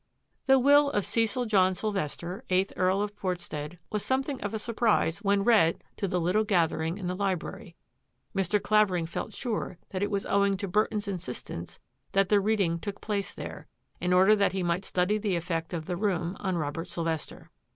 The 0.47 0.57
will 0.57 0.89
of 0.89 1.05
Cecil 1.05 1.45
John 1.45 1.75
Sylvester, 1.75 2.43
eighth 2.49 2.73
Earl 2.75 3.03
of 3.03 3.15
Portstead, 3.15 3.77
was 3.91 4.03
something 4.03 4.41
of 4.41 4.51
a 4.51 4.57
surprise 4.57 5.19
when 5.19 5.43
read 5.43 5.83
to 5.97 6.07
the 6.07 6.19
little 6.19 6.43
gathering 6.43 6.97
in 6.97 7.05
the 7.05 7.15
library— 7.15 7.75
Mr. 8.35 8.59
Clavering 8.59 9.05
felt 9.05 9.31
sure 9.31 9.77
that 9.91 10.01
it 10.01 10.09
was 10.09 10.25
owing 10.25 10.57
to 10.57 10.67
Burton's 10.67 11.07
insistence 11.07 11.77
that 12.13 12.29
the 12.29 12.39
reading 12.39 12.79
took 12.79 12.99
place 12.99 13.31
there, 13.31 13.67
in 13.99 14.11
order 14.11 14.35
that 14.35 14.53
he 14.53 14.63
might 14.63 14.85
study 14.85 15.19
the 15.19 15.35
effect 15.35 15.71
of 15.71 15.85
the 15.85 15.95
room 15.95 16.35
on 16.39 16.57
Robert 16.57 16.87
Sylvester. 16.87 17.51